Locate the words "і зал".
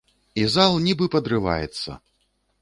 0.43-0.77